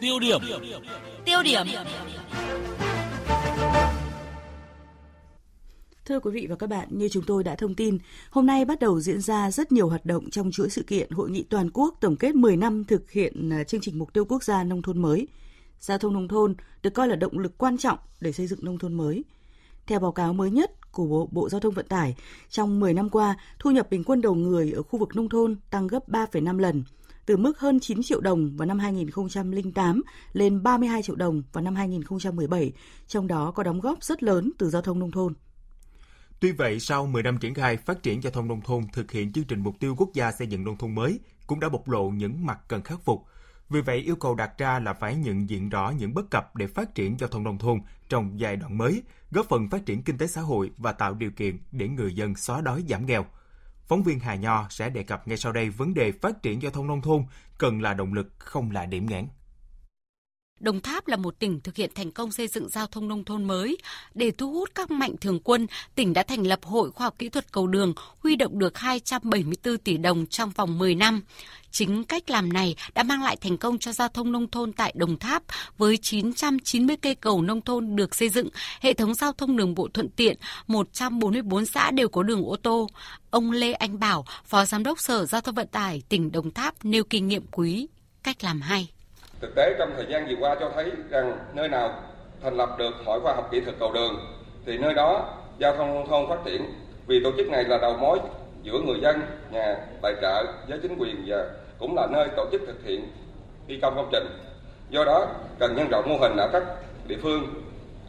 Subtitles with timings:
[0.00, 0.40] Tiêu điểm.
[1.24, 1.66] Tiêu điểm.
[6.04, 7.98] Thưa quý vị và các bạn, như chúng tôi đã thông tin,
[8.30, 11.30] hôm nay bắt đầu diễn ra rất nhiều hoạt động trong chuỗi sự kiện Hội
[11.30, 14.44] nghị toàn quốc tổng kết 10 năm thực hiện à, chương trình mục tiêu quốc
[14.44, 15.28] gia nông thôn mới.
[15.80, 18.78] Giao thông nông thôn được coi là động lực quan trọng để xây dựng nông
[18.78, 19.24] thôn mới.
[19.86, 22.14] Theo báo cáo mới nhất của Bộ, Bộ Giao thông Vận tải,
[22.50, 25.56] trong 10 năm qua, thu nhập bình quân đầu người ở khu vực nông thôn
[25.70, 26.84] tăng gấp 3,5 lần,
[27.26, 31.74] từ mức hơn 9 triệu đồng vào năm 2008 lên 32 triệu đồng vào năm
[31.74, 32.72] 2017,
[33.06, 35.34] trong đó có đóng góp rất lớn từ giao thông nông thôn.
[36.40, 39.32] Tuy vậy, sau 10 năm triển khai phát triển giao thông nông thôn thực hiện
[39.32, 42.08] chương trình mục tiêu quốc gia xây dựng nông thôn mới cũng đã bộc lộ
[42.08, 43.24] những mặt cần khắc phục.
[43.68, 46.66] Vì vậy, yêu cầu đặt ra là phải nhận diện rõ những bất cập để
[46.66, 50.18] phát triển giao thông nông thôn trong giai đoạn mới, góp phần phát triển kinh
[50.18, 53.26] tế xã hội và tạo điều kiện để người dân xóa đói giảm nghèo.
[53.86, 56.72] Phóng viên Hà Nho sẽ đề cập ngay sau đây vấn đề phát triển giao
[56.72, 57.24] thông nông thôn
[57.58, 59.26] cần là động lực, không là điểm nghẽn.
[60.60, 63.44] Đồng Tháp là một tỉnh thực hiện thành công xây dựng giao thông nông thôn
[63.44, 63.78] mới.
[64.14, 67.28] Để thu hút các mạnh thường quân, tỉnh đã thành lập Hội Khoa học Kỹ
[67.28, 71.22] thuật Cầu Đường, huy động được 274 tỷ đồng trong vòng 10 năm.
[71.70, 74.92] Chính cách làm này đã mang lại thành công cho giao thông nông thôn tại
[74.96, 75.42] Đồng Tháp
[75.78, 78.48] với 990 cây cầu nông thôn được xây dựng,
[78.80, 82.88] hệ thống giao thông đường bộ thuận tiện, 144 xã đều có đường ô tô.
[83.30, 86.84] Ông Lê Anh Bảo, Phó Giám đốc Sở Giao thông Vận tải tỉnh Đồng Tháp
[86.84, 87.88] nêu kinh nghiệm quý,
[88.22, 88.93] cách làm hay.
[89.44, 92.02] Thực tế trong thời gian vừa qua cho thấy rằng nơi nào
[92.42, 94.14] thành lập được Hội khoa học kỹ thuật cầu đường
[94.66, 96.62] thì nơi đó giao thông nông thôn phát triển.
[97.06, 98.18] Vì tổ chức này là đầu mối
[98.62, 102.62] giữa người dân, nhà tài trợ với chính quyền và cũng là nơi tổ chức
[102.66, 103.08] thực hiện
[103.68, 104.26] thi công công trình.
[104.90, 105.26] Do đó
[105.58, 106.62] cần nhân rộng mô hình ở các
[107.06, 107.54] địa phương.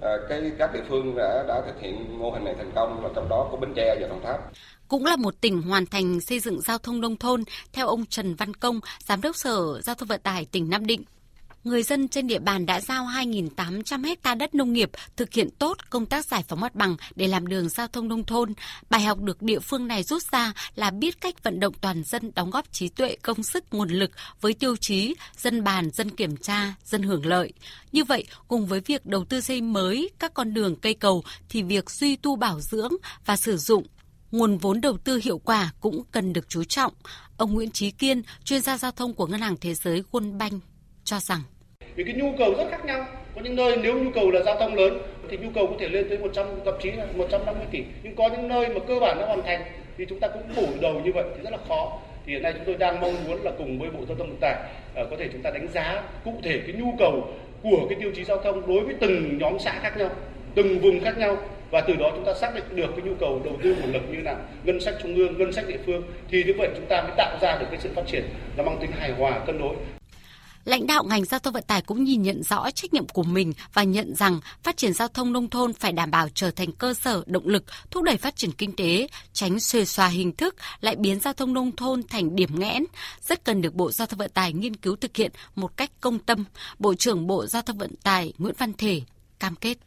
[0.00, 3.10] À, cái các địa phương đã đã thực hiện mô hình này thành công là
[3.14, 4.40] trong đó có Bến Tre và Đồng Tháp.
[4.88, 8.34] Cũng là một tỉnh hoàn thành xây dựng giao thông nông thôn, theo ông Trần
[8.34, 11.04] Văn Công, Giám đốc Sở Giao thông Vận tải tỉnh Nam Định
[11.64, 15.76] người dân trên địa bàn đã giao 2.800 hecta đất nông nghiệp thực hiện tốt
[15.90, 18.52] công tác giải phóng mặt bằng để làm đường giao thông nông thôn.
[18.90, 22.30] Bài học được địa phương này rút ra là biết cách vận động toàn dân
[22.34, 26.36] đóng góp trí tuệ, công sức, nguồn lực với tiêu chí dân bàn, dân kiểm
[26.36, 27.52] tra, dân hưởng lợi.
[27.92, 31.62] Như vậy, cùng với việc đầu tư xây mới các con đường cây cầu thì
[31.62, 32.92] việc duy tu bảo dưỡng
[33.26, 33.86] và sử dụng
[34.30, 36.92] nguồn vốn đầu tư hiệu quả cũng cần được chú trọng.
[37.36, 40.62] Ông Nguyễn Trí Kiên, chuyên gia giao thông của Ngân hàng Thế giới World Bank
[41.12, 41.40] cho rằng.
[41.94, 43.06] Vì cái nhu cầu rất khác nhau.
[43.34, 44.98] Có những nơi nếu nhu cầu là giao thông lớn
[45.30, 47.84] thì nhu cầu có thể lên tới 100 thậm chí là 150 tỷ.
[48.02, 49.62] Nhưng có những nơi mà cơ bản đã hoàn thành
[49.98, 51.98] thì chúng ta cũng bổ đầu như vậy thì rất là khó.
[52.26, 54.38] Thì hiện nay chúng tôi đang mong muốn là cùng với bộ giao thông vận
[54.40, 54.54] tải
[54.94, 57.28] ờ, có thể chúng ta đánh giá cụ thể cái nhu cầu
[57.62, 60.10] của cái tiêu chí giao thông đối với từng nhóm xã khác nhau
[60.54, 61.36] từng vùng khác nhau.
[61.70, 64.02] Và từ đó chúng ta xác định được cái nhu cầu đầu tư nguồn lực
[64.10, 66.02] như nào, ngân sách trung ương ngân sách địa phương.
[66.28, 68.24] Thì như vậy chúng ta mới tạo ra được cái sự phát triển
[68.56, 69.74] là mang tính hài hòa cân đối.
[70.64, 73.52] Lãnh đạo ngành giao thông vận tải cũng nhìn nhận rõ trách nhiệm của mình
[73.74, 76.94] và nhận rằng phát triển giao thông nông thôn phải đảm bảo trở thành cơ
[76.94, 80.96] sở động lực thúc đẩy phát triển kinh tế, tránh xuề xòa hình thức lại
[80.96, 82.84] biến giao thông nông thôn thành điểm nghẽn,
[83.20, 86.18] rất cần được Bộ Giao thông Vận tải nghiên cứu thực hiện một cách công
[86.18, 86.44] tâm.
[86.78, 89.00] Bộ trưởng Bộ Giao thông Vận tải Nguyễn Văn Thể
[89.40, 89.78] cam kết.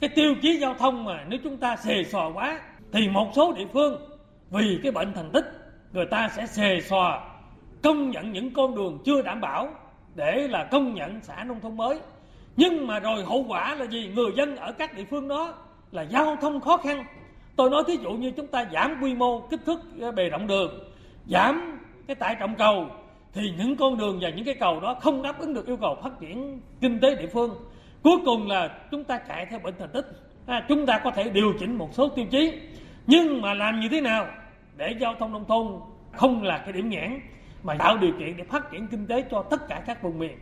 [0.00, 2.60] Cái tiêu chí giao thông mà nếu chúng ta xề xòa quá
[2.92, 4.00] thì một số địa phương
[4.50, 5.44] vì cái bệnh thành tích
[5.92, 7.20] người ta sẽ xề xòa
[7.82, 9.68] công nhận những con đường chưa đảm bảo
[10.16, 11.98] để là công nhận xã nông thôn mới.
[12.56, 14.10] Nhưng mà rồi hậu quả là gì?
[14.14, 15.54] Người dân ở các địa phương đó
[15.92, 17.04] là giao thông khó khăn.
[17.56, 20.46] Tôi nói thí dụ như chúng ta giảm quy mô kích thước ờ, bề rộng
[20.46, 20.84] đường
[21.26, 22.86] giảm cái tải trọng cầu
[23.32, 25.96] thì những con đường và những cái cầu đó không đáp ứng được yêu cầu
[26.02, 27.54] phát triển kinh tế địa phương.
[28.02, 30.06] Cuối cùng là chúng ta chạy theo bệnh thành tích.
[30.46, 32.52] À, chúng ta có thể điều chỉnh một số tiêu chí.
[33.06, 34.26] Nhưng mà làm như thế nào
[34.76, 35.66] để giao thông nông thôn
[36.12, 37.20] không là cái điểm nghẽn?
[37.66, 40.38] Mà tạo điều kiện để phát triển kinh tế cho tất cả các vùng miền.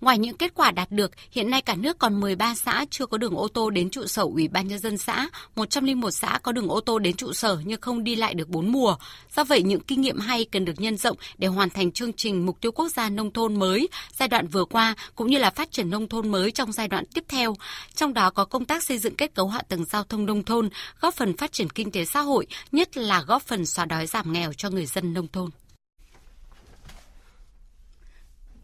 [0.00, 3.18] Ngoài những kết quả đạt được, hiện nay cả nước còn 13 xã chưa có
[3.18, 6.68] đường ô tô đến trụ sở Ủy ban Nhân dân xã, 101 xã có đường
[6.68, 8.96] ô tô đến trụ sở nhưng không đi lại được 4 mùa.
[9.36, 12.46] Do vậy, những kinh nghiệm hay cần được nhân rộng để hoàn thành chương trình
[12.46, 15.70] Mục tiêu Quốc gia Nông thôn mới giai đoạn vừa qua, cũng như là phát
[15.70, 17.54] triển nông thôn mới trong giai đoạn tiếp theo.
[17.94, 20.68] Trong đó có công tác xây dựng kết cấu hạ tầng giao thông nông thôn,
[21.00, 24.32] góp phần phát triển kinh tế xã hội, nhất là góp phần xóa đói giảm
[24.32, 25.50] nghèo cho người dân nông thôn.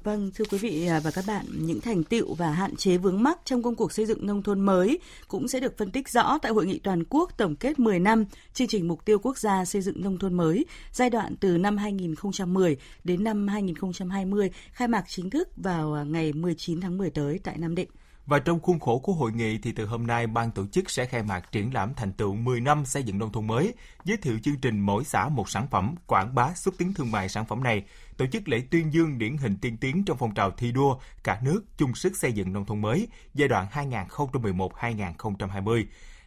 [0.04, 3.22] Vâng, thưa quý vị à, và các bạn, những thành tựu và hạn chế vướng
[3.22, 4.98] mắc trong công cuộc xây dựng nông thôn mới
[5.28, 8.24] cũng sẽ được phân tích rõ tại hội nghị toàn quốc tổng kết 10 năm
[8.54, 11.76] chương trình mục tiêu quốc gia xây dựng nông thôn mới giai đoạn từ năm
[11.76, 17.40] 2010 đến năm 2020 khai mạc chính thức vào à, ngày 19 tháng 10 tới
[17.44, 17.88] tại Nam Định.
[18.28, 21.06] Và trong khuôn khổ của hội nghị thì từ hôm nay ban tổ chức sẽ
[21.06, 24.38] khai mạc triển lãm thành tựu 10 năm xây dựng nông thôn mới, giới thiệu
[24.42, 27.62] chương trình mỗi xã một sản phẩm, quảng bá xúc tiến thương mại sản phẩm
[27.62, 27.84] này,
[28.16, 31.40] tổ chức lễ tuyên dương điển hình tiên tiến trong phong trào thi đua cả
[31.42, 35.84] nước chung sức xây dựng nông thôn mới giai đoạn 2011-2020.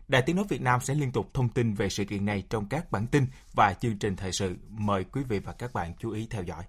[0.07, 2.65] Đài Tiếng Nói Việt Nam sẽ liên tục thông tin về sự kiện này trong
[2.69, 4.55] các bản tin và chương trình thời sự.
[4.69, 6.63] Mời quý vị và các bạn chú ý theo dõi.